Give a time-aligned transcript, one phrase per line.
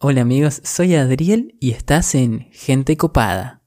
[0.00, 3.57] Hola amigos, soy Adriel y estás en Gente Copada.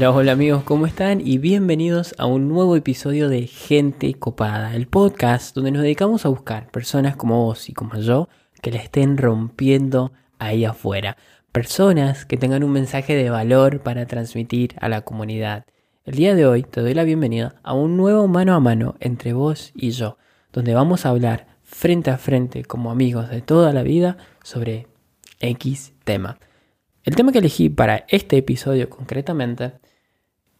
[0.00, 1.20] Hola, hola amigos, ¿cómo están?
[1.20, 6.30] Y bienvenidos a un nuevo episodio de Gente Copada, el podcast donde nos dedicamos a
[6.30, 8.30] buscar personas como vos y como yo
[8.62, 11.18] que le estén rompiendo ahí afuera.
[11.52, 15.66] Personas que tengan un mensaje de valor para transmitir a la comunidad.
[16.06, 19.34] El día de hoy te doy la bienvenida a un nuevo mano a mano entre
[19.34, 20.16] vos y yo,
[20.50, 24.86] donde vamos a hablar frente a frente como amigos de toda la vida sobre
[25.40, 26.38] X tema.
[27.04, 29.72] El tema que elegí para este episodio concretamente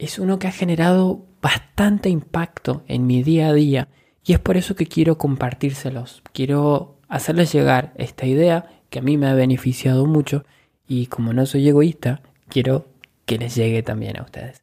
[0.01, 3.89] es uno que ha generado bastante impacto en mi día a día
[4.25, 6.23] y es por eso que quiero compartírselos.
[6.33, 10.45] Quiero hacerles llegar esta idea que a mí me ha beneficiado mucho
[10.89, 12.87] y como no soy egoísta, quiero
[13.27, 14.63] que les llegue también a ustedes.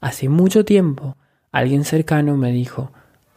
[0.00, 1.18] Hace mucho tiempo
[1.52, 2.90] alguien cercano me dijo,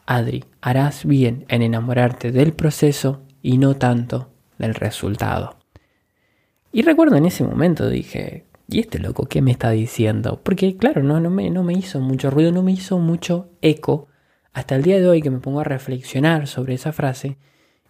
[0.06, 5.58] Adri, harás bien en enamorarte del proceso y no tanto del resultado.
[6.72, 10.40] Y recuerdo en ese momento dije, ¿y este loco qué me está diciendo?
[10.44, 14.08] Porque claro, no, no, me, no me hizo mucho ruido, no me hizo mucho eco
[14.54, 17.38] hasta el día de hoy que me pongo a reflexionar sobre esa frase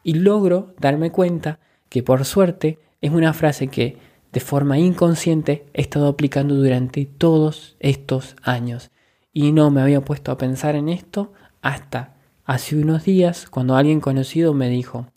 [0.03, 1.59] y logro darme cuenta
[1.89, 3.97] que por suerte es una frase que
[4.31, 8.91] de forma inconsciente he estado aplicando durante todos estos años.
[9.33, 12.15] Y no me había puesto a pensar en esto hasta
[12.45, 15.07] hace unos días cuando alguien conocido me dijo,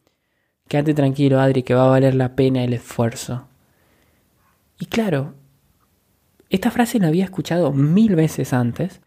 [0.69, 3.47] quédate tranquilo Adri que va a valer la pena el esfuerzo.
[4.79, 5.35] Y claro,
[6.51, 9.01] esta frase la había escuchado mil veces antes,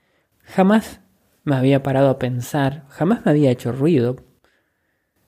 [0.44, 1.02] jamás
[1.44, 4.18] me había parado a pensar, jamás me había hecho ruido,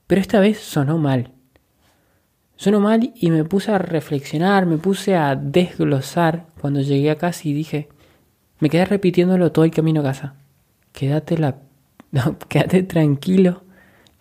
[0.07, 1.31] pero esta vez sonó mal.
[2.55, 7.47] Sonó mal y me puse a reflexionar, me puse a desglosar cuando llegué a casa
[7.47, 7.87] y dije,
[8.59, 10.35] me quedé repitiéndolo todo el camino a casa.
[10.91, 11.59] Quédate la
[12.49, 13.63] quédate tranquilo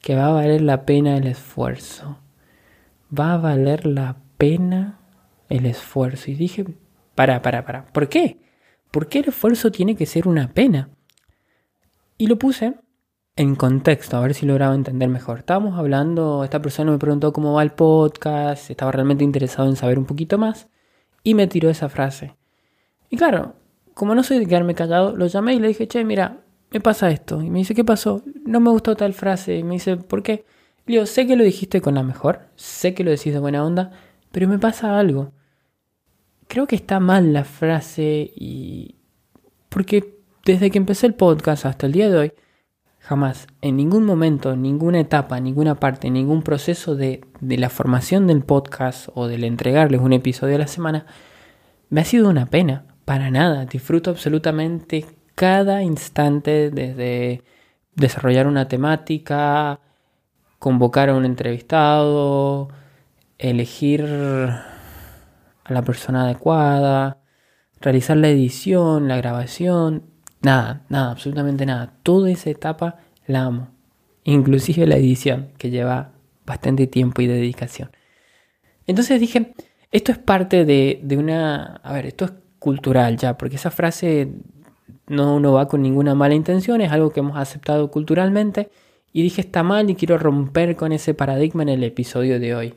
[0.00, 2.18] que va a valer la pena el esfuerzo.
[3.16, 4.98] Va a valer la pena
[5.48, 6.30] el esfuerzo.
[6.30, 6.64] Y dije,
[7.18, 8.38] para, para, para, ¿por qué?
[8.92, 10.90] ¿Por qué el esfuerzo tiene que ser una pena?
[12.16, 12.76] Y lo puse
[13.34, 15.38] en contexto, a ver si lograba entender mejor.
[15.38, 19.98] Estábamos hablando, esta persona me preguntó cómo va el podcast, estaba realmente interesado en saber
[19.98, 20.68] un poquito más,
[21.24, 22.36] y me tiró esa frase.
[23.10, 23.56] Y claro,
[23.94, 27.10] como no soy de quedarme callado, lo llamé y le dije, che, mira, me pasa
[27.10, 27.42] esto.
[27.42, 28.22] Y me dice, ¿qué pasó?
[28.46, 29.56] No me gustó tal frase.
[29.56, 30.44] Y me dice, ¿por qué?
[30.86, 33.64] Le digo, sé que lo dijiste con la mejor, sé que lo decís de buena
[33.64, 33.90] onda,
[34.30, 35.32] pero me pasa algo
[36.48, 38.96] creo que está mal la frase y...
[39.68, 42.32] Porque desde que empecé el podcast hasta el día de hoy,
[42.98, 48.26] jamás, en ningún momento, en ninguna etapa, ninguna parte, ningún proceso de, de la formación
[48.26, 51.06] del podcast o del entregarles un episodio a la semana,
[51.90, 53.64] me ha sido una pena, para nada.
[53.64, 57.42] Disfruto absolutamente cada instante desde
[57.94, 59.80] desarrollar una temática,
[60.58, 62.68] convocar a un entrevistado,
[63.38, 64.06] elegir
[65.68, 67.18] a la persona adecuada,
[67.80, 70.04] realizar la edición, la grabación,
[70.42, 71.94] nada, nada, absolutamente nada.
[72.02, 72.96] Toda esa etapa
[73.26, 73.68] la amo.
[74.24, 76.12] Inclusive la edición, que lleva
[76.44, 77.90] bastante tiempo y dedicación.
[78.86, 79.54] Entonces dije,
[79.92, 81.76] esto es parte de, de una...
[81.82, 84.32] A ver, esto es cultural ya, porque esa frase
[85.06, 88.70] no, no va con ninguna mala intención, es algo que hemos aceptado culturalmente.
[89.12, 92.74] Y dije, está mal y quiero romper con ese paradigma en el episodio de hoy.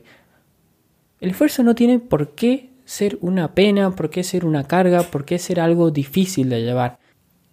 [1.20, 5.24] El esfuerzo no tiene por qué ser una pena, por qué ser una carga, por
[5.24, 6.98] qué ser algo difícil de llevar.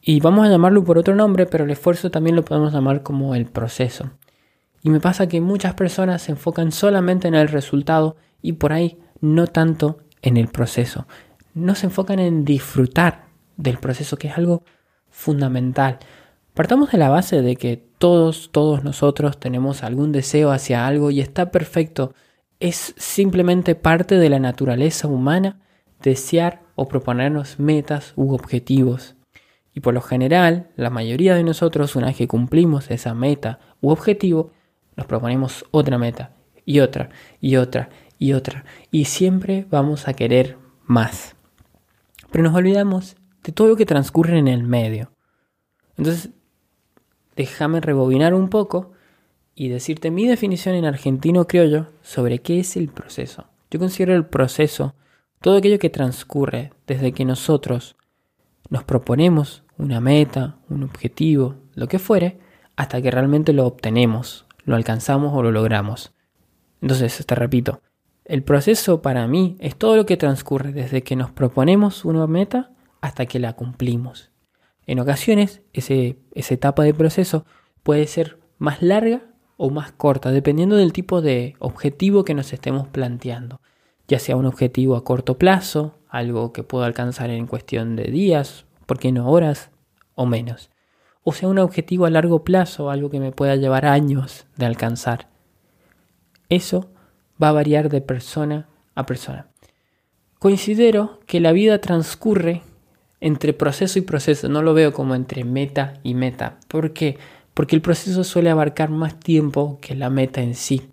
[0.02, 3.36] Y vamos a llamarlo por otro nombre, pero el esfuerzo también lo podemos llamar como
[3.36, 4.12] el proceso.
[4.82, 8.98] Y me pasa que muchas personas se enfocan solamente en el resultado y por ahí
[9.20, 11.06] no tanto en el proceso.
[11.54, 13.26] No se enfocan en disfrutar
[13.58, 14.64] del proceso, que es algo
[15.10, 16.00] fundamental.
[16.54, 21.20] Partamos de la base de que todos, todos nosotros tenemos algún deseo hacia algo y
[21.20, 22.14] está perfecto
[22.60, 25.60] es simplemente parte de la naturaleza humana
[26.02, 29.16] desear o proponernos metas u objetivos.
[29.74, 33.90] Y por lo general, la mayoría de nosotros, una vez que cumplimos esa meta u
[33.90, 34.52] objetivo,
[34.96, 36.36] nos proponemos otra meta
[36.66, 37.10] y otra
[37.40, 38.66] y otra y otra.
[38.92, 41.36] Y siempre vamos a querer más.
[42.32, 45.12] Pero nos olvidamos de todo lo que transcurre en el medio.
[45.98, 46.32] Entonces,
[47.36, 48.92] déjame rebobinar un poco
[49.60, 53.48] y decirte mi definición en argentino criollo sobre qué es el proceso.
[53.70, 54.96] Yo considero el proceso
[55.42, 57.98] todo aquello que transcurre desde que nosotros
[58.70, 62.40] nos proponemos una meta, un objetivo, lo que fuere,
[62.78, 66.14] hasta que realmente lo obtenemos, lo alcanzamos o lo logramos.
[66.82, 67.82] Entonces, te repito,
[68.24, 72.72] el proceso para mí es todo lo que transcurre desde que nos proponemos una meta
[73.02, 74.32] hasta que la cumplimos.
[74.88, 77.46] En ocasiones, ese, esa etapa de proceso
[77.84, 79.29] puede ser más larga
[79.62, 83.60] o más corta, dependiendo del tipo de objetivo que nos estemos planteando,
[84.08, 88.66] ya sea un objetivo a corto plazo, algo que puedo alcanzar en cuestión de días,
[88.86, 89.70] ¿por qué no horas
[90.16, 90.70] o menos?
[91.24, 95.28] O sea, un objetivo a largo plazo, algo que me pueda llevar años de alcanzar.
[96.48, 96.90] Eso
[97.42, 99.48] va a variar de persona a persona.
[100.40, 102.62] Considero que la vida transcurre
[103.20, 106.62] entre proceso y proceso, no lo veo como entre meta y meta.
[106.70, 107.18] ¿Por qué?
[107.60, 110.92] Porque el proceso suele abarcar más tiempo que la meta en sí.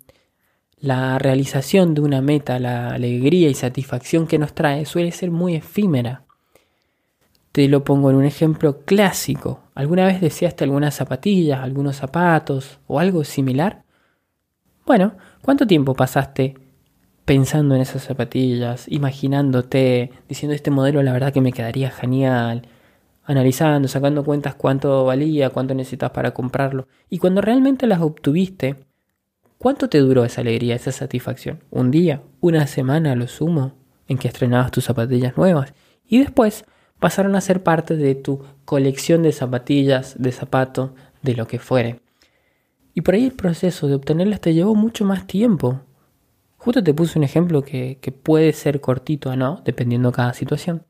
[0.81, 5.55] La realización de una meta, la alegría y satisfacción que nos trae suele ser muy
[5.55, 6.25] efímera.
[7.53, 9.61] Te lo pongo en un ejemplo clásico.
[9.75, 13.85] ¿Alguna vez deseaste algunas zapatillas, algunos zapatos o algo similar?
[14.85, 16.55] Bueno, ¿cuánto tiempo pasaste
[17.23, 22.67] pensando en esas zapatillas, imaginándote, diciendo este modelo la verdad que me quedaría genial,
[23.27, 26.87] analizando, sacando cuentas cuánto valía, cuánto necesitas para comprarlo?
[27.09, 28.77] Y cuando realmente las obtuviste,
[29.59, 31.63] ¿cuánto te duró esa alegría, esa satisfacción?
[31.69, 32.23] ¿Un día?
[32.39, 33.73] ¿Una semana lo sumo?
[34.07, 35.73] en que estrenabas tus zapatillas nuevas.
[36.07, 36.65] Y después
[36.99, 40.91] pasaron a ser parte de tu colección de zapatillas, de zapatos,
[41.21, 42.01] de lo que fuere.
[42.93, 45.81] Y por ahí el proceso de obtenerlas te llevó mucho más tiempo.
[46.57, 50.83] Justo te puse un ejemplo que, puede ser cortito o no, dependiendo de cada situación.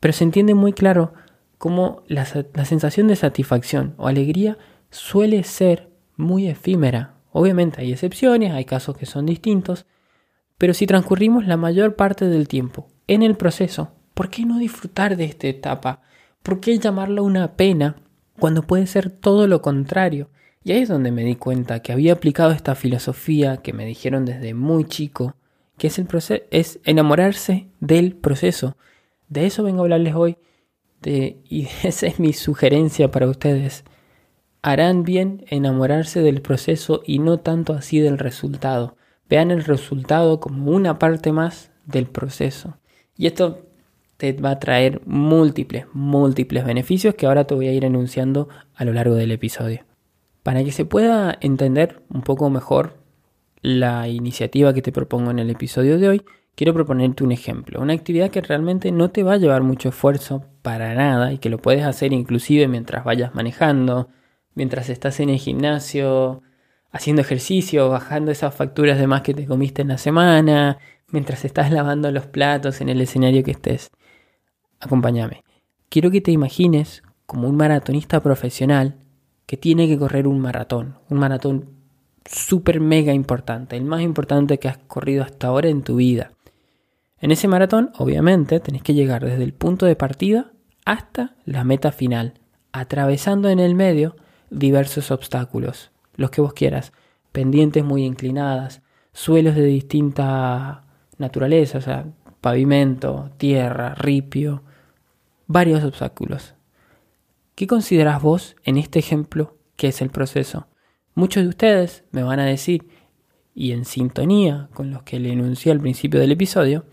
[0.00, 1.12] Pero se entiende muy claro
[1.58, 4.58] cómo la, sensación de satisfacción o alegría
[4.90, 7.14] suele ser muy efímera.
[7.32, 9.86] Obviamente hay excepciones, hay casos que son distintos,
[10.58, 15.18] pero si transcurrimos la mayor parte del tiempo en el proceso, ¿Por qué no disfrutar
[15.18, 16.00] de esta etapa?
[16.42, 17.96] ¿Por qué llamarla una pena
[18.38, 20.30] cuando puede ser todo lo contrario?
[20.64, 24.24] Y ahí es donde me di cuenta que había aplicado esta filosofía que me dijeron
[24.24, 25.36] desde muy chico,
[25.76, 26.08] que es el
[26.50, 28.78] es enamorarse del proceso.
[29.28, 30.38] De eso vengo a hablarles hoy
[31.02, 33.84] de, y esa es mi sugerencia para ustedes.
[34.62, 38.96] Harán bien enamorarse del proceso y no tanto así del resultado.
[39.28, 42.78] Vean el resultado como una parte más del proceso.
[43.16, 43.66] Y esto
[44.16, 48.84] te va a traer múltiples, múltiples beneficios que ahora te voy a ir enunciando a
[48.84, 49.84] lo largo del episodio.
[50.42, 52.96] Para que se pueda entender un poco mejor
[53.62, 56.22] la iniciativa que te propongo en el episodio de hoy,
[56.56, 60.44] quiero proponerte un ejemplo, una actividad que realmente no te va a llevar mucho esfuerzo
[60.62, 64.08] para nada y que lo puedes hacer inclusive mientras vayas manejando,
[64.54, 66.42] mientras estás en el gimnasio,
[66.90, 70.78] haciendo ejercicio, bajando esas facturas de más que te comiste en la semana,
[71.12, 73.92] mientras estás lavando los platos en el escenario que estés
[74.80, 75.44] acompáñame.
[75.88, 78.96] Quiero que te imagines como un maratonista profesional
[79.46, 81.70] que tiene que correr un maratón, un maratón
[82.24, 86.32] súper mega importante, el más importante que has corrido hasta ahora en tu vida.
[87.20, 90.52] En ese maratón, obviamente, tenés que llegar desde el punto de partida
[90.84, 92.34] hasta la meta final,
[92.72, 94.16] atravesando en el medio
[94.50, 96.92] diversos obstáculos, los que vos quieras,
[97.32, 98.82] pendientes muy inclinadas,
[99.12, 100.84] suelos de distinta
[101.18, 102.06] naturaleza, o sea,
[102.40, 104.62] pavimento, tierra, ripio,
[105.46, 106.54] varios obstáculos.
[107.54, 110.68] ¿Qué consideras vos en este ejemplo que es el proceso?
[111.14, 112.86] Muchos de ustedes me van a decir,
[113.56, 116.84] y en sintonía con los que le enuncié al principio del episodio,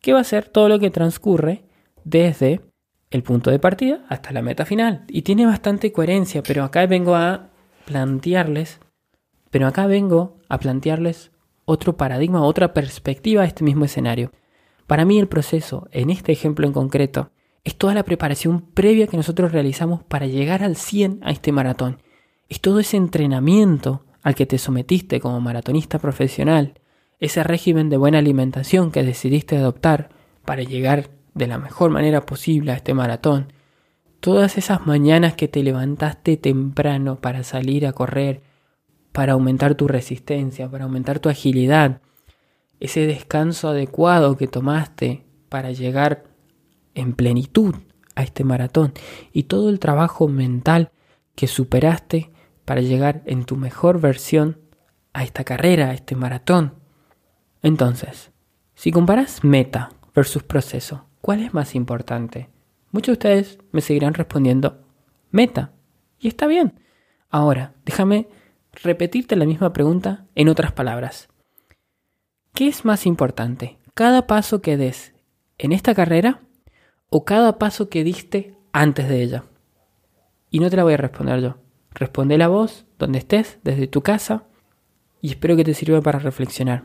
[0.00, 1.64] que va a ser todo lo que transcurre
[2.02, 2.62] desde
[3.10, 5.04] el punto de partida hasta la meta final.
[5.06, 7.50] Y tiene bastante coherencia, pero acá vengo a
[7.84, 8.80] plantearles,
[9.50, 11.30] pero acá vengo a plantearles
[11.66, 14.32] otro paradigma, otra perspectiva a este mismo escenario.
[14.86, 17.32] Para mí el proceso, en este ejemplo en concreto,
[17.64, 22.00] es toda la preparación previa que nosotros realizamos para llegar al 100 a este maratón.
[22.48, 26.74] Es todo ese entrenamiento al que te sometiste como maratonista profesional,
[27.18, 30.10] ese régimen de buena alimentación que decidiste adoptar
[30.44, 33.52] para llegar de la mejor manera posible a este maratón,
[34.20, 38.42] todas esas mañanas que te levantaste temprano para salir a correr,
[39.12, 42.00] para aumentar tu resistencia, para aumentar tu agilidad,
[42.80, 46.24] ese descanso adecuado que tomaste para llegar
[46.94, 47.76] en plenitud
[48.16, 48.92] a este maratón
[49.32, 50.90] y todo el trabajo mental
[51.36, 52.31] que superaste
[52.64, 54.60] para llegar en tu mejor versión
[55.12, 56.74] a esta carrera, a este maratón.
[57.62, 58.30] Entonces,
[58.74, 62.50] si comparas meta versus proceso, ¿cuál es más importante?
[62.90, 64.84] Muchos de ustedes me seguirán respondiendo
[65.30, 65.72] meta.
[66.18, 66.80] Y está bien.
[67.30, 68.28] Ahora, déjame
[68.72, 71.28] repetirte la misma pregunta en otras palabras.
[72.54, 73.78] ¿Qué es más importante?
[73.94, 75.14] ¿Cada paso que des
[75.58, 76.42] en esta carrera
[77.08, 79.44] o cada paso que diste antes de ella?
[80.50, 81.56] Y no te la voy a responder yo.
[81.94, 84.44] Responde la voz donde estés, desde tu casa,
[85.20, 86.84] y espero que te sirva para reflexionar.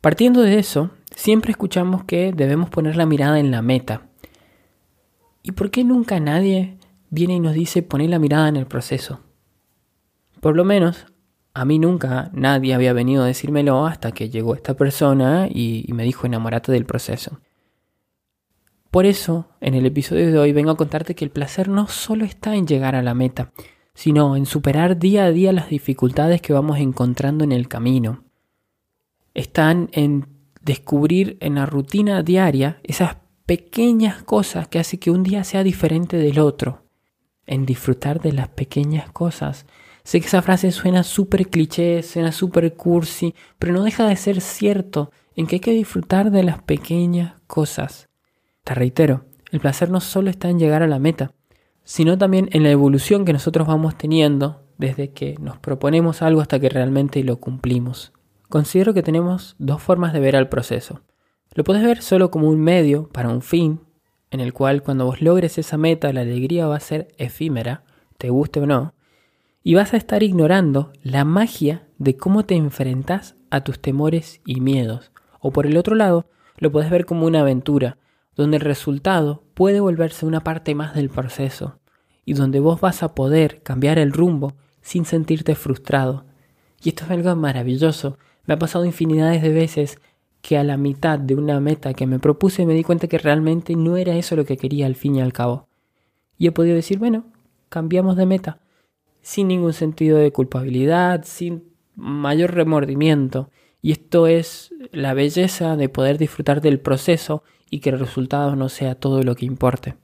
[0.00, 4.02] Partiendo de eso, siempre escuchamos que debemos poner la mirada en la meta.
[5.42, 6.78] ¿Y por qué nunca nadie
[7.10, 9.20] viene y nos dice poner la mirada en el proceso?
[10.40, 11.06] Por lo menos,
[11.54, 16.04] a mí nunca nadie había venido a decírmelo hasta que llegó esta persona y, me
[16.04, 17.40] dijo enamorate del proceso.
[18.92, 22.24] Por eso, en el episodio de hoy vengo a contarte que el placer no solo
[22.24, 23.52] está en llegar a la meta,
[23.98, 28.22] sino en superar día a día las dificultades que vamos encontrando en el camino.
[29.34, 30.28] Están en
[30.60, 36.16] descubrir en la rutina diaria esas pequeñas cosas que hacen que un día sea diferente
[36.16, 36.84] del otro,
[37.44, 39.66] en disfrutar de las pequeñas cosas.
[40.04, 44.40] Sé que esa frase suena súper cliché, suena súper cursi, pero no deja de ser
[44.40, 48.08] cierto en que hay que disfrutar de las pequeñas cosas.
[48.62, 51.32] Te reitero, el placer no solo está en llegar a la meta,
[51.88, 56.60] sino también en la evolución que nosotros vamos teniendo desde que nos proponemos algo hasta
[56.60, 58.12] que realmente lo cumplimos.
[58.50, 61.00] Considero que tenemos dos formas de ver al proceso.
[61.54, 63.80] Lo puedes ver solo como un medio para un fin,
[64.30, 67.84] en el cual cuando vos logres esa meta la alegría va a ser efímera,
[68.18, 68.92] te guste o no,
[69.62, 74.60] y vas a estar ignorando la magia de cómo te enfrentas a tus temores y
[74.60, 75.10] miedos.
[75.40, 76.26] O por el otro lado,
[76.58, 77.96] lo puedes ver como una aventura,
[78.36, 81.80] donde el resultado puede volverse una parte más del proceso
[82.24, 86.26] y donde vos vas a poder cambiar el rumbo sin sentirte frustrado.
[86.80, 88.18] Y esto es algo maravilloso.
[88.46, 89.98] Me ha pasado infinidades de veces
[90.42, 93.74] que a la mitad de una meta que me propuse me di cuenta que realmente
[93.74, 95.66] no era eso lo que quería al fin y al cabo.
[96.38, 97.24] Y he podido decir, bueno,
[97.68, 98.60] cambiamos de meta,
[99.22, 101.64] sin ningún sentido de culpabilidad, sin
[101.96, 103.50] mayor remordimiento.
[103.82, 108.68] Y esto es la belleza de poder disfrutar del proceso y que el resultado no
[108.68, 109.96] sea todo lo que importe.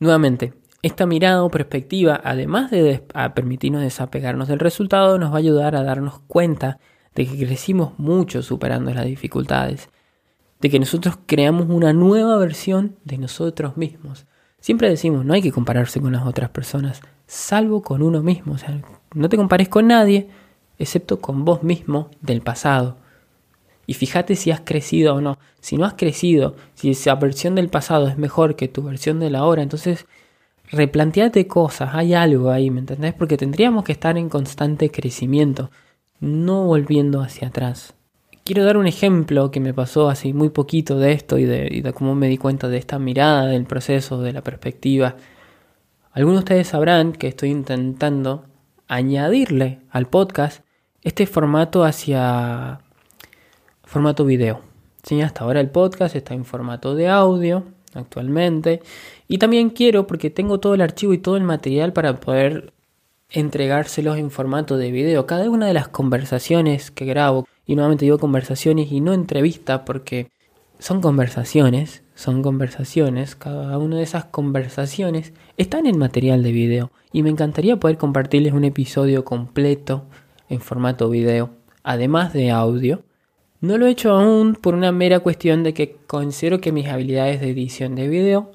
[0.00, 3.02] Nuevamente, esta mirada o perspectiva, además de
[3.34, 6.78] permitirnos desapegarnos del resultado, nos va a ayudar a darnos cuenta
[7.14, 9.90] de que crecimos mucho superando las dificultades,
[10.60, 14.26] de que nosotros creamos una nueva versión de nosotros mismos.
[14.60, 18.54] Siempre decimos, no hay que compararse con las otras personas, salvo con uno mismo.
[18.54, 18.80] O sea,
[19.14, 20.28] no te compares con nadie,
[20.78, 22.98] excepto con vos mismo del pasado.
[23.88, 25.38] Y fíjate si has crecido o no.
[25.60, 29.30] Si no has crecido, si esa versión del pasado es mejor que tu versión de
[29.30, 30.06] la hora, entonces
[30.70, 33.14] replanteate cosas, hay algo ahí, ¿me entendés?
[33.14, 35.70] Porque tendríamos que estar en constante crecimiento,
[36.20, 37.94] no volviendo hacia atrás.
[38.44, 41.80] Quiero dar un ejemplo que me pasó así muy poquito de esto y de, y
[41.80, 45.16] de cómo me di cuenta de esta mirada del proceso, de la perspectiva.
[46.12, 48.44] Algunos de ustedes sabrán que estoy intentando
[48.86, 50.62] añadirle al podcast
[51.00, 52.82] este formato hacia
[53.88, 54.60] formato video.
[55.02, 55.22] ¿sí?
[55.22, 57.64] Hasta ahora el podcast está en formato de audio
[57.94, 58.82] actualmente.
[59.26, 62.74] Y también quiero, porque tengo todo el archivo y todo el material para poder
[63.30, 65.26] entregárselos en formato de video.
[65.26, 70.30] Cada una de las conversaciones que grabo, y nuevamente digo conversaciones y no entrevistas porque
[70.78, 76.90] son conversaciones, son conversaciones, cada una de esas conversaciones está en material de video.
[77.10, 80.04] Y me encantaría poder compartirles un episodio completo
[80.50, 81.50] en formato video,
[81.82, 83.02] además de audio
[83.60, 87.40] no lo he hecho aún por una mera cuestión de que considero que mis habilidades
[87.40, 88.52] de edición de video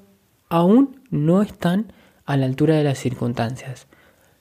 [0.48, 1.92] aún no están
[2.24, 3.86] a la altura de las circunstancias.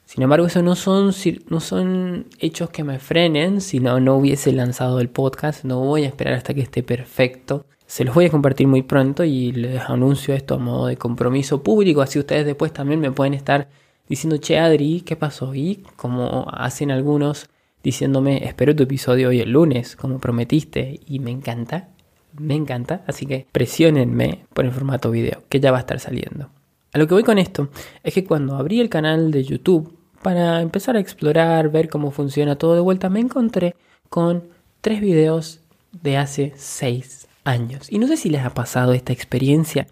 [0.06, 1.12] Sin embargo, eso no son,
[1.50, 6.04] no son hechos que me frenen, si no, no hubiese lanzado el podcast, no voy
[6.04, 7.66] a esperar hasta que esté perfecto.
[7.86, 11.64] Se los voy a compartir muy pronto y les anuncio esto a modo de compromiso
[11.64, 13.70] público, así ustedes después también me pueden estar
[14.08, 15.56] diciendo, che Adri, ¿qué pasó?
[15.56, 17.50] Y como hacen algunos,
[17.84, 21.90] diciéndome, espero tu episodio hoy el lunes, como prometiste, y me encanta,
[22.38, 26.50] me encanta, así que presionenme por el formato video, que ya va a estar saliendo.
[26.94, 27.70] A lo que voy con esto
[28.04, 32.56] es que cuando abrí el canal de YouTube para empezar a explorar, ver cómo funciona
[32.56, 33.76] todo de vuelta, me encontré
[34.10, 34.44] con
[34.82, 35.60] tres videos
[35.92, 37.92] de hace seis años.
[37.92, 39.88] Y no sé si les ha pasado esta experiencia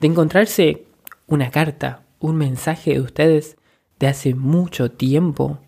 [0.00, 0.84] de encontrarse
[1.26, 3.56] una carta, un mensaje de ustedes
[3.98, 5.58] de hace mucho tiempo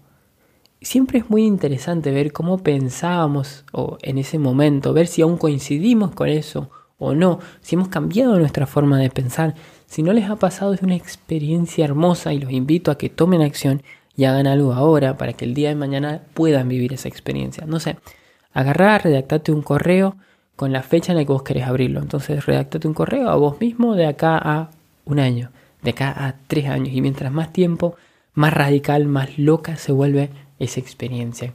[0.85, 6.13] siempre es muy interesante ver cómo pensábamos o en ese momento, ver si aún coincidimos
[6.13, 9.55] con eso o no, si hemos cambiado nuestra forma de pensar.
[9.87, 13.43] Si no les ha pasado es una experiencia hermosa y los invito a que tomen
[13.43, 13.83] acción
[14.17, 17.67] y hagan algo ahora para que el día de mañana puedan vivir esa experiencia.
[17.67, 17.97] No sé,
[18.53, 20.17] agarrar, redactate un correo
[20.57, 22.01] con la fecha en la que vos querés abrirlo.
[22.01, 24.71] Entonces redactate un correo a vos mismo de acá a
[25.05, 25.51] un año,
[25.83, 26.95] de acá a tres años.
[26.95, 27.97] Y mientras más tiempo,
[28.35, 30.31] más radical, más loca se vuelve
[30.63, 31.55] esa experiencia.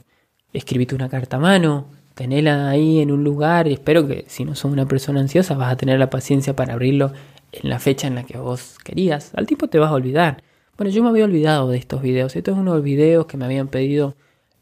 [0.52, 4.72] Escribite una carta a mano, tenela ahí en un lugar espero que si no sos
[4.72, 7.12] una persona ansiosa vas a tener la paciencia para abrirlo
[7.52, 9.32] en la fecha en la que vos querías.
[9.34, 10.42] Al tiempo te vas a olvidar.
[10.76, 12.36] Bueno, yo me había olvidado de estos videos.
[12.36, 14.14] Estos es uno de los videos que me habían pedido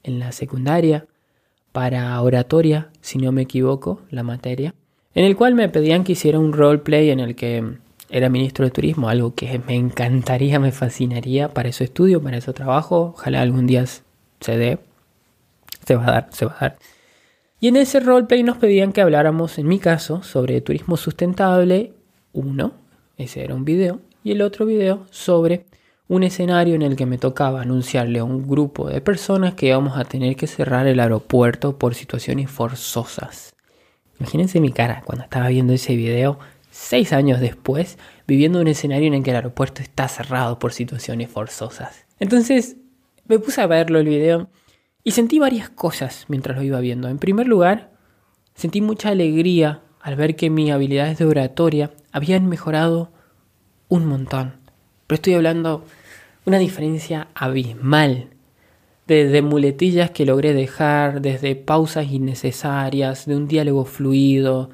[0.03, 1.07] en la secundaria
[1.73, 4.75] para oratoria, si no me equivoco, la materia,
[5.15, 8.71] en el cual me pedían que hiciera un roleplay en el que era ministro de
[8.71, 13.15] turismo, algo que me encantaría, me fascinaría para ese estudio, para ese trabajo.
[13.17, 13.85] Ojalá algún día
[14.41, 14.79] se dé.
[15.87, 16.79] Se va a dar, se va a dar.
[17.61, 21.93] Y en ese roleplay nos pedían que habláramos, en mi caso, sobre turismo sustentable.
[22.33, 22.73] Uno,
[23.17, 24.01] ese era un video.
[24.23, 25.65] Y el otro video sobre
[26.09, 29.99] un escenario en el que me tocaba anunciarle a un grupo de personas que íbamos
[29.99, 33.55] a tener que cerrar el aeropuerto por situaciones forzosas.
[34.21, 36.39] Imagínense mi cara cuando estaba viendo ese video
[36.71, 41.31] seis años después, viviendo un escenario en el que el aeropuerto está cerrado por situaciones
[41.31, 42.07] forzosas.
[42.21, 42.77] Entonces
[43.29, 44.49] me puse a verlo el video
[45.05, 47.09] y sentí varias cosas mientras lo iba viendo.
[47.09, 47.93] En primer lugar,
[48.55, 53.13] sentí mucha alegría al ver que mis habilidades de oratoria habían mejorado
[53.89, 54.55] un montón.
[55.07, 55.85] Pero estoy hablando
[56.45, 58.31] una diferencia abismal.
[59.07, 64.71] Desde muletillas que logré dejar, desde pausas innecesarias, de un diálogo fluido,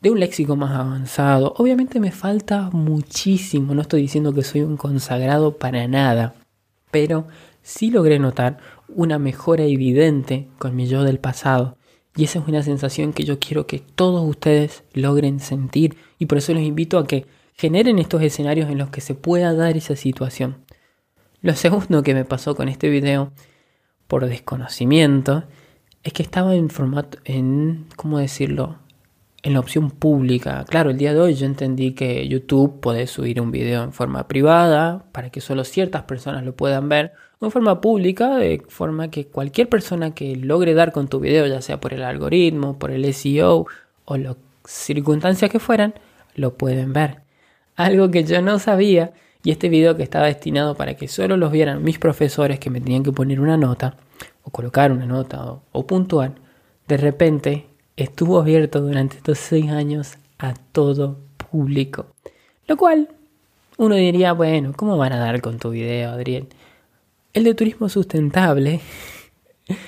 [0.00, 1.54] de un léxico más avanzado.
[1.56, 6.34] Obviamente me falta muchísimo, no estoy diciendo que soy un consagrado para nada,
[6.90, 7.26] pero
[7.62, 11.76] sí logré notar una mejora evidente con mi yo del pasado.
[12.14, 16.38] Y esa es una sensación que yo quiero que todos ustedes logren sentir y por
[16.38, 19.96] eso los invito a que generen estos escenarios en los que se pueda dar esa
[19.96, 20.64] situación.
[21.40, 23.32] Lo segundo que me pasó con este video,
[24.06, 25.44] por desconocimiento,
[26.02, 28.78] es que estaba en formato, en, ¿cómo decirlo?
[29.42, 30.64] En la opción pública.
[30.68, 34.28] Claro, el día de hoy yo entendí que YouTube puede subir un video en forma
[34.28, 39.10] privada para que solo ciertas personas lo puedan ver, o en forma pública, de forma
[39.10, 42.92] que cualquier persona que logre dar con tu video, ya sea por el algoritmo, por
[42.92, 43.66] el SEO
[44.04, 45.94] o las circunstancias que fueran,
[46.36, 47.22] lo pueden ver
[47.76, 49.12] algo que yo no sabía
[49.44, 52.80] y este video que estaba destinado para que solo los vieran mis profesores que me
[52.80, 53.96] tenían que poner una nota
[54.44, 56.34] o colocar una nota o, puntuar,
[56.86, 61.18] de repente estuvo abierto durante estos seis años a todo
[61.50, 62.06] público.
[62.66, 63.08] Lo cual
[63.78, 66.48] uno diría, bueno, ¿cómo van a dar con tu video, Adriel?
[67.32, 68.80] El de turismo sustentable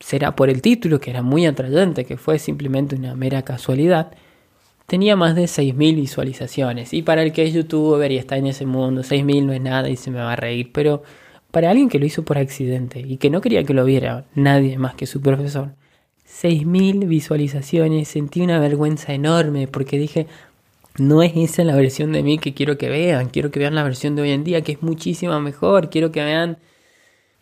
[0.00, 4.12] será por el título, que era muy atrayente, que fue simplemente una mera casualidad,
[4.86, 6.92] tenía más de 6.000 visualizaciones.
[6.92, 9.88] Y para el que es youtuber y está en ese mundo, 6.000 no es nada
[9.88, 10.70] y se me va a reír.
[10.72, 11.02] Pero
[11.50, 14.78] para alguien que lo hizo por accidente y que no quería que lo viera nadie
[14.78, 15.74] más que su profesor,
[16.30, 20.26] 6.000 visualizaciones, sentí una vergüenza enorme porque dije,
[20.96, 23.82] no es esa la versión de mí que quiero que vean, quiero que vean la
[23.82, 26.58] versión de hoy en día que es muchísimo mejor, quiero que vean...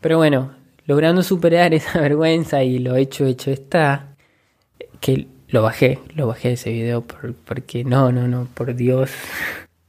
[0.00, 0.52] Pero bueno,
[0.86, 4.16] logrando superar esa vergüenza y lo hecho, hecho está,
[5.00, 9.10] que lo bajé, lo bajé ese video porque no, no, no, por Dios.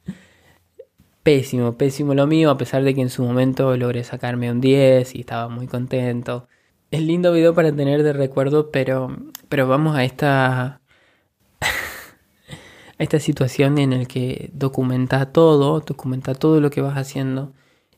[1.24, 5.16] Pésimo, pésimo lo mío, a pesar de que en su momento logré sacarme un 10
[5.16, 6.48] y estaba muy contento.
[6.92, 9.16] Es lindo video para tener de recuerdo, pero,
[9.48, 10.82] pero vamos a esta,
[11.62, 17.54] a esta situación en el que documenta todo, documenta todo lo que vas haciendo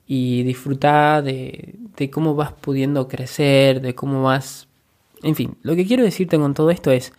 [0.06, 4.68] y disfruta de, de cómo vas pudiendo crecer, de cómo vas...
[5.24, 7.14] En fin, lo que quiero decirte con todo esto es,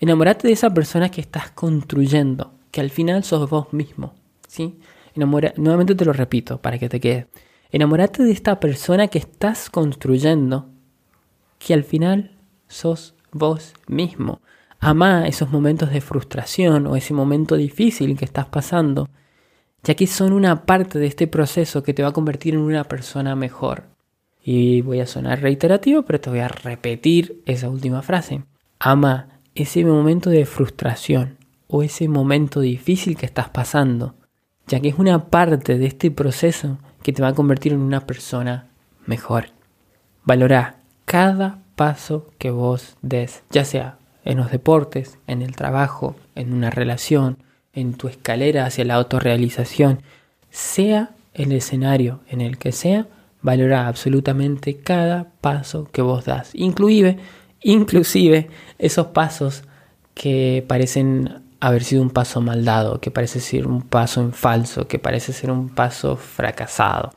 [0.00, 4.14] Enamorate de esa persona que estás construyendo, que al final sos vos mismo,
[4.48, 4.78] ¿sí?
[5.14, 7.26] Enamora Nuevamente te lo repito para que te quede.
[7.70, 10.70] Enamorate de esta persona que estás construyendo,
[11.60, 12.32] que al final
[12.66, 14.40] sos vos mismo.
[14.80, 19.10] Ama esos momentos de frustración o ese momento difícil que estás pasando,
[19.84, 22.84] ya que son una parte de este proceso que te va a convertir en una
[22.84, 23.84] persona mejor.
[24.42, 28.42] Y voy a sonar reiterativo, pero te voy a repetir esa última frase.
[28.78, 31.36] Ama ese momento de frustración
[31.68, 34.14] o ese momento difícil que estás pasando,
[34.66, 38.06] ya que es una parte de este proceso que te va a convertir en una
[38.06, 38.68] persona
[39.04, 39.48] mejor.
[40.24, 40.79] Valora
[41.10, 46.70] cada paso que vos des, ya sea en los deportes, en el trabajo, en una
[46.70, 47.38] relación,
[47.72, 50.02] en tu escalera hacia la autorrealización,
[50.50, 53.08] sea el escenario en el que sea,
[53.42, 57.18] valora absolutamente cada paso que vos das, inclusive
[57.60, 59.64] inclusive esos pasos
[60.14, 64.86] que parecen haber sido un paso mal dado, que parece ser un paso en falso,
[64.86, 67.10] que parece ser un paso fracasado,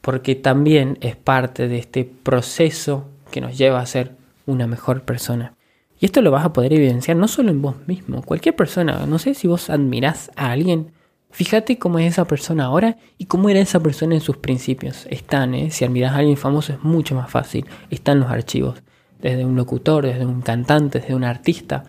[0.00, 4.14] porque también es parte de este proceso que nos lleva a ser
[4.46, 5.54] una mejor persona.
[5.98, 9.18] Y esto lo vas a poder evidenciar no solo en vos mismo, cualquier persona, no
[9.18, 10.92] sé si vos admirás a alguien,
[11.30, 15.06] fíjate cómo es esa persona ahora y cómo era esa persona en sus principios.
[15.10, 15.70] Están, ¿eh?
[15.72, 18.82] si admirás a alguien famoso es mucho más fácil, están los archivos
[19.20, 21.84] desde un locutor, desde un cantante, desde un artista,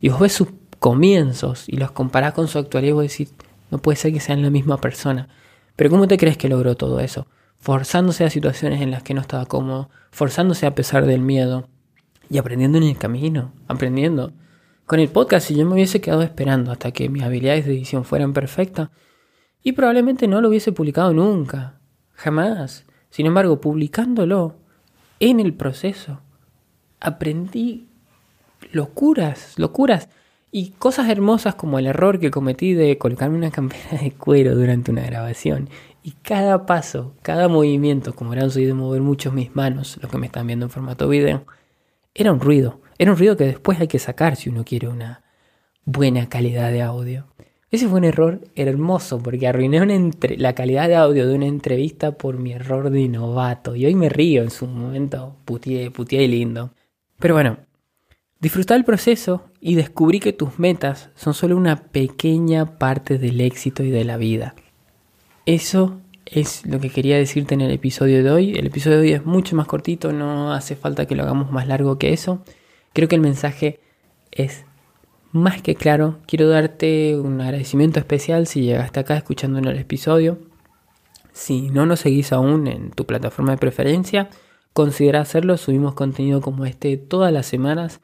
[0.00, 0.48] y vos ves sus
[0.80, 3.32] comienzos y los comparás con su actualidad y vos decís,
[3.70, 5.28] no puede ser que sean la misma persona.
[5.76, 7.28] Pero ¿cómo te crees que logró todo eso?
[7.62, 11.68] Forzándose a situaciones en las que no estaba cómodo, forzándose a pesar del miedo
[12.28, 14.32] y aprendiendo en el camino, aprendiendo.
[14.84, 18.04] Con el podcast, si yo me hubiese quedado esperando hasta que mis habilidades de edición
[18.04, 18.90] fueran perfectas,
[19.62, 21.78] y probablemente no lo hubiese publicado nunca,
[22.14, 22.84] jamás.
[23.10, 24.56] Sin embargo, publicándolo
[25.20, 26.20] en el proceso,
[26.98, 27.86] aprendí
[28.72, 30.08] locuras, locuras
[30.50, 34.90] y cosas hermosas como el error que cometí de colocarme una campera de cuero durante
[34.90, 35.68] una grabación.
[36.02, 40.26] Y cada paso, cada movimiento, como soy de mover mucho mis manos, los que me
[40.26, 41.46] están viendo en formato video,
[42.14, 42.80] era un ruido.
[42.98, 45.22] Era un ruido que después hay que sacar si uno quiere una
[45.84, 47.26] buena calidad de audio.
[47.70, 52.36] Ese fue un error hermoso porque arruiné la calidad de audio de una entrevista por
[52.36, 53.76] mi error de novato.
[53.76, 56.72] Y hoy me río en su momento, putié, putié y lindo.
[57.18, 57.58] Pero bueno,
[58.40, 63.82] disfruté el proceso y descubrí que tus metas son solo una pequeña parte del éxito
[63.84, 64.54] y de la vida.
[65.44, 68.52] Eso es lo que quería decirte en el episodio de hoy.
[68.52, 71.66] El episodio de hoy es mucho más cortito, no hace falta que lo hagamos más
[71.66, 72.44] largo que eso.
[72.92, 73.80] Creo que el mensaje
[74.30, 74.64] es
[75.32, 76.18] más que claro.
[76.26, 80.38] Quiero darte un agradecimiento especial si llegaste acá escuchando el episodio.
[81.32, 84.30] Si no nos seguís aún en tu plataforma de preferencia,
[84.72, 85.56] considera hacerlo.
[85.56, 88.00] Subimos contenido como este todas las semanas.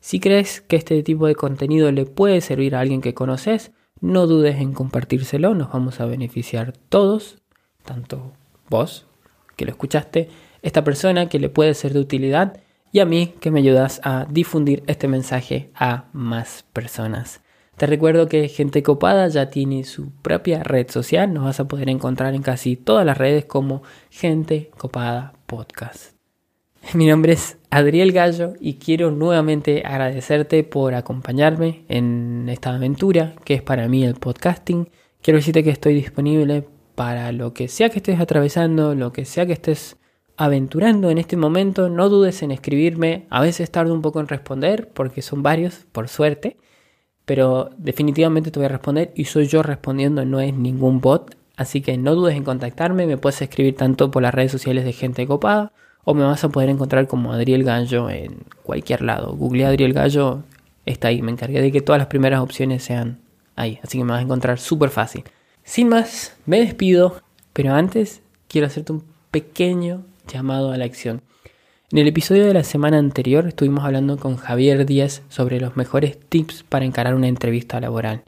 [0.00, 3.70] Si crees que este tipo de contenido le puede servir a alguien que conoces,
[4.02, 5.54] no dudes en compartírselo.
[5.54, 7.38] Nos vamos a beneficiar todos,
[7.84, 8.32] tanto
[8.68, 9.06] vos
[9.56, 10.28] que lo escuchaste,
[10.60, 12.60] esta persona que le puede ser de utilidad
[12.92, 17.40] y a mí que me ayudas a difundir este mensaje a más personas.
[17.76, 21.88] Te recuerdo que Gente Copada ya tiene su propia red social, nos vas a poder
[21.88, 26.11] encontrar en casi todas las redes como Gente Copada Podcast.
[26.94, 33.54] Mi nombre es Adriel Gallo y quiero nuevamente agradecerte por acompañarme en esta aventura que
[33.54, 34.90] es para mí el podcasting.
[35.22, 39.46] Quiero decirte que estoy disponible para lo que sea que estés atravesando, lo que sea
[39.46, 39.96] que estés
[40.36, 43.26] aventurando en este momento, no dudes en escribirme.
[43.30, 46.58] A veces tardo un poco en responder porque son varios, por suerte.
[47.24, 51.34] Pero definitivamente te voy a responder y soy yo respondiendo, no es ningún bot.
[51.56, 53.06] Así que no dudes en contactarme.
[53.06, 55.72] Me puedes escribir tanto por las redes sociales de Gente Copada
[56.04, 59.34] o me vas a poder encontrar como Adriel Gallo en cualquier lado.
[59.34, 60.42] Google Adriel Gallo,
[60.86, 61.22] está ahí.
[61.22, 63.20] Me encargué de que todas las primeras opciones sean
[63.56, 63.78] ahí.
[63.82, 65.24] Así que me vas a encontrar súper fácil.
[65.62, 67.20] Sin más, me despido.
[67.52, 71.22] Pero antes quiero hacerte un pequeño llamado a la acción.
[71.90, 76.18] En el episodio de la semana anterior estuvimos hablando con Javier Díaz sobre los mejores
[76.18, 78.22] tips para encarar una entrevista laboral.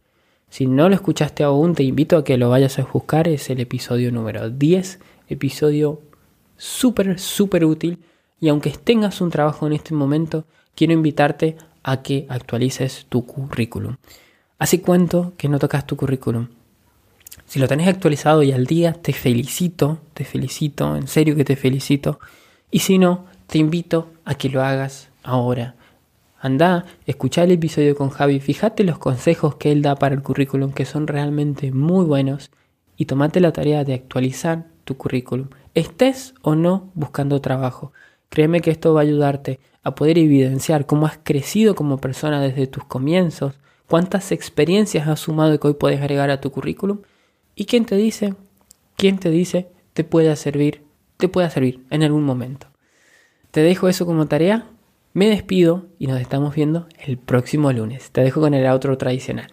[0.50, 3.60] Si no lo escuchaste aún, te invito a que lo vayas a buscar, es el
[3.60, 6.02] episodio número 10, episodio
[6.64, 7.98] súper, súper útil.
[8.40, 13.96] Y aunque tengas un trabajo en este momento, quiero invitarte a que actualices tu currículum.
[14.58, 16.48] ¿Hace cuánto que no tocas tu currículum?
[17.46, 21.56] Si lo tenés actualizado y al día, te felicito, te felicito, en serio que te
[21.56, 22.18] felicito.
[22.70, 25.74] Y si no, te invito a que lo hagas ahora.
[26.40, 30.72] Anda, escucha el episodio con Javi, fíjate los consejos que él da para el currículum
[30.72, 32.50] que son realmente muy buenos
[32.96, 37.92] y tomate la tarea de actualizar tu currículum, estés o no buscando trabajo.
[38.28, 42.66] Créeme que esto va a ayudarte a poder evidenciar cómo has crecido como persona desde
[42.66, 43.54] tus comienzos,
[43.86, 46.98] cuántas experiencias has sumado y que hoy puedes agregar a tu currículum
[47.56, 48.34] ¿Y quién te dice?
[48.96, 50.82] ¿Quién te dice te pueda servir?
[51.16, 52.66] Te pueda servir en algún momento.
[53.52, 54.66] Te dejo eso como tarea.
[55.12, 58.10] Me despido y nos estamos viendo el próximo lunes.
[58.10, 59.46] Te dejo con el outro tradicional.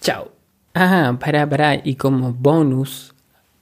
[0.00, 0.32] Chao.
[0.74, 1.76] Ah, para, para.
[1.76, 3.14] Y como bonus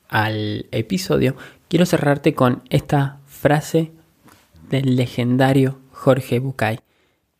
[0.08, 1.36] al episodio,
[1.68, 3.92] quiero cerrarte con esta frase
[4.70, 6.81] del legendario Jorge Bucay.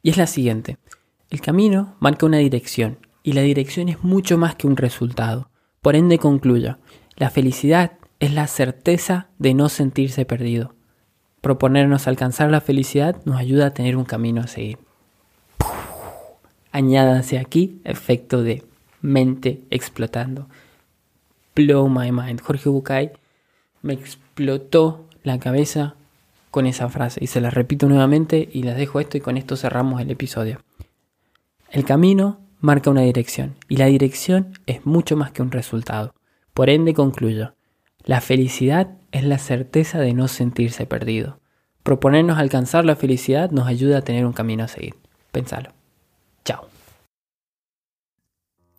[0.03, 0.79] Y es la siguiente.
[1.31, 5.49] El camino marca una dirección y la dirección es mucho más que un resultado.
[5.81, 6.79] Por ende concluyo,
[7.17, 10.75] la felicidad es la certeza de no sentirse perdido.
[11.41, 14.79] Proponernos alcanzar la felicidad nos ayuda a tener un camino a seguir.
[16.73, 18.65] Añádase aquí efecto de
[19.01, 20.49] mente explotando.
[21.55, 22.41] Blow my mind.
[22.41, 23.13] Jorge Bucay
[23.85, 25.95] me explotó la cabeza
[26.51, 29.57] con esa frase y se la repito nuevamente y les dejo esto y con esto
[29.57, 30.61] cerramos el episodio.
[31.71, 36.15] El camino marca una dirección y la dirección es mucho más que un resultado.
[36.55, 37.55] Por ende concluyo,
[38.05, 41.41] la felicidad es la certeza de no sentirse perdido.
[41.83, 44.95] Proponernos alcanzar la felicidad nos ayuda a tener un camino a seguir.
[45.31, 45.73] Pensalo.
[46.43, 46.69] Chao.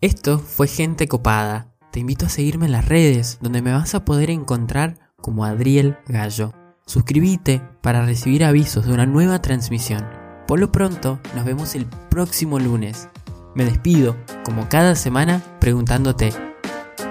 [0.02, 1.75] Esto fue Gente Copada.
[1.96, 5.96] Te invito a seguirme en las redes, donde me vas a poder encontrar como Adriel
[6.10, 6.52] Gallo.
[6.86, 10.06] Suscríbete para recibir avisos de una nueva transmisión.
[10.46, 13.08] Por lo pronto, nos vemos el próximo lunes
[13.54, 16.34] me despido, como cada semana, preguntándote,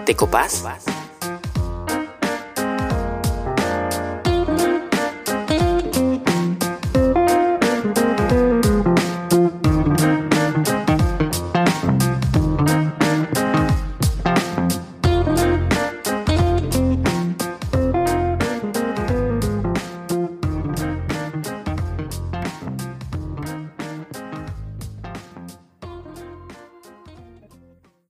[0.04, 0.62] ¿te copás?